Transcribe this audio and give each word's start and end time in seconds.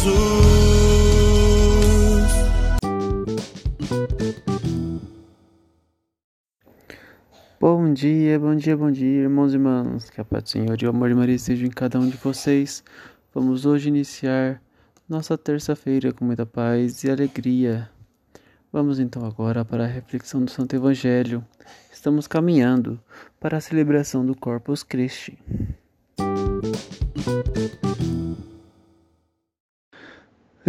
Jesus. 0.00 0.40
Bom 7.60 7.92
dia, 7.92 8.38
bom 8.38 8.56
dia, 8.56 8.76
bom 8.76 8.90
dia, 8.90 9.22
irmãos 9.22 9.52
e 9.52 9.56
irmãs. 9.56 10.08
Que 10.08 10.20
a 10.20 10.24
paz 10.24 10.44
do 10.44 10.48
Senhor 10.48 10.80
e 10.80 10.86
o 10.86 10.90
amor 10.90 11.10
de 11.10 11.14
Maria 11.14 11.34
estejam 11.34 11.66
em 11.66 11.70
cada 11.70 11.98
um 11.98 12.08
de 12.08 12.16
vocês. 12.16 12.82
Vamos 13.34 13.66
hoje 13.66 13.88
iniciar 13.88 14.62
nossa 15.06 15.36
terça-feira 15.36 16.12
com 16.14 16.24
muita 16.24 16.46
paz 16.46 17.04
e 17.04 17.10
alegria. 17.10 17.90
Vamos 18.72 18.98
então 18.98 19.26
agora 19.26 19.64
para 19.66 19.84
a 19.84 19.88
reflexão 19.88 20.42
do 20.42 20.50
Santo 20.50 20.74
Evangelho. 20.74 21.44
Estamos 21.92 22.26
caminhando 22.26 22.98
para 23.38 23.58
a 23.58 23.60
celebração 23.60 24.24
do 24.24 24.34
Corpus 24.34 24.82
Christi. 24.82 25.36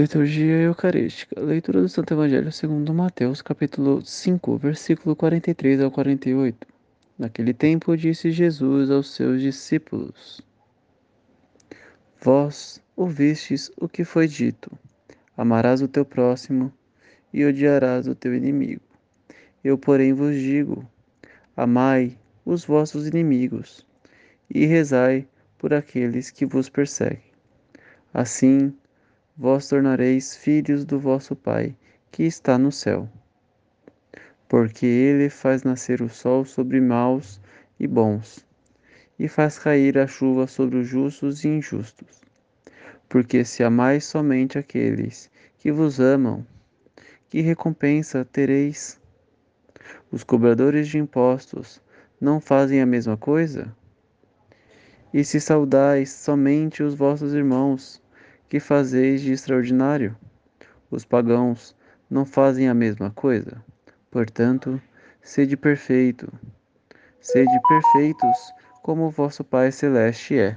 Liturgia 0.00 0.56
Eucarística. 0.62 1.38
Leitura 1.38 1.82
do 1.82 1.88
Santo 1.88 2.14
Evangelho 2.14 2.50
segundo 2.50 2.94
Mateus, 2.94 3.42
capítulo 3.42 4.00
5, 4.02 4.56
versículo 4.56 5.14
43 5.14 5.82
ao 5.82 5.90
48. 5.90 6.66
Naquele 7.18 7.52
tempo 7.52 7.94
disse 7.94 8.30
Jesus 8.30 8.90
aos 8.90 9.14
seus 9.14 9.42
discípulos: 9.42 10.40
Vós 12.18 12.82
ouvistes 12.96 13.70
o 13.76 13.86
que 13.86 14.02
foi 14.02 14.26
dito: 14.26 14.72
Amarás 15.36 15.82
o 15.82 15.88
teu 15.88 16.06
próximo 16.06 16.72
e 17.30 17.44
odiarás 17.44 18.08
o 18.08 18.14
teu 18.14 18.34
inimigo. 18.34 18.80
Eu, 19.62 19.76
porém, 19.76 20.14
vos 20.14 20.34
digo: 20.34 20.82
Amai 21.54 22.16
os 22.42 22.64
vossos 22.64 23.06
inimigos 23.06 23.86
e 24.48 24.64
rezai 24.64 25.28
por 25.58 25.74
aqueles 25.74 26.30
que 26.30 26.46
vos 26.46 26.70
perseguem. 26.70 27.20
Assim, 28.14 28.72
vós 29.40 29.66
tornareis 29.66 30.36
filhos 30.36 30.84
do 30.84 31.00
vosso 31.00 31.34
Pai 31.34 31.74
que 32.12 32.24
está 32.24 32.58
no 32.58 32.70
céu. 32.70 33.08
Porque 34.46 34.84
ele 34.84 35.30
faz 35.30 35.62
nascer 35.62 36.02
o 36.02 36.10
sol 36.10 36.44
sobre 36.44 36.78
maus 36.78 37.40
e 37.78 37.86
bons, 37.86 38.46
e 39.18 39.28
faz 39.28 39.58
cair 39.58 39.96
a 39.96 40.06
chuva 40.06 40.46
sobre 40.46 40.76
os 40.76 40.86
justos 40.86 41.42
e 41.42 41.48
injustos. 41.48 42.20
Porque 43.08 43.42
se 43.42 43.64
amais 43.64 44.04
somente 44.04 44.58
aqueles 44.58 45.30
que 45.56 45.72
vos 45.72 45.98
amam, 45.98 46.46
que 47.30 47.40
recompensa 47.40 48.26
tereis? 48.30 49.00
Os 50.12 50.22
cobradores 50.22 50.86
de 50.86 50.98
impostos 50.98 51.80
não 52.20 52.42
fazem 52.42 52.82
a 52.82 52.86
mesma 52.86 53.16
coisa? 53.16 53.74
E 55.14 55.24
se 55.24 55.40
saudais 55.40 56.12
somente 56.12 56.82
os 56.82 56.94
vossos 56.94 57.32
irmãos, 57.32 57.99
que 58.50 58.58
fazeis 58.58 59.20
de 59.20 59.32
extraordinário? 59.32 60.16
Os 60.90 61.04
pagãos 61.04 61.76
não 62.10 62.26
fazem 62.26 62.68
a 62.68 62.74
mesma 62.74 63.08
coisa? 63.08 63.64
Portanto, 64.10 64.82
sede 65.22 65.56
perfeito, 65.56 66.28
sede 67.20 67.60
perfeitos, 67.68 68.52
como 68.82 69.04
o 69.04 69.10
vosso 69.10 69.44
Pai 69.44 69.70
Celeste 69.70 70.36
é. 70.36 70.56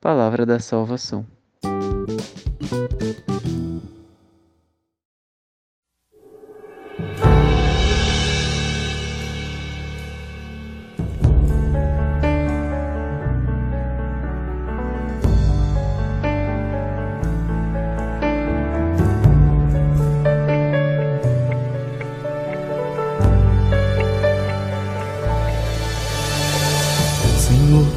Palavra 0.00 0.46
da 0.46 0.60
salvação. 0.60 1.26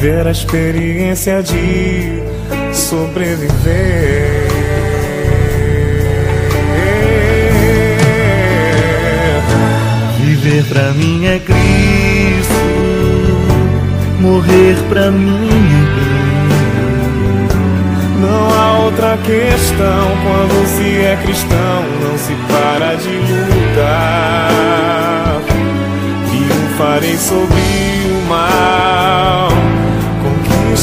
viver 0.00 0.26
a 0.26 0.30
experiência 0.30 1.42
de 1.42 2.22
sobreviver. 2.72 4.48
Viver 10.18 10.64
pra 10.64 10.92
mim 10.92 11.26
é 11.26 11.38
Cristo, 11.38 12.54
morrer 14.20 14.76
pra 14.88 15.10
mim 15.10 15.50
é 15.50 15.84
bem. 16.00 16.20
Não 18.22 18.48
há 18.54 18.78
outra 18.84 19.18
questão 19.18 20.08
quando 20.22 20.66
se 20.78 20.96
é 21.04 21.18
cristão, 21.22 21.84
não 22.02 22.16
se 22.16 22.34
para 22.48 22.94
de 22.94 23.18
lutar. 23.52 24.50
Triunfarei 26.30 27.18
sobre 27.18 27.60
o 28.06 28.28
mal, 28.28 28.69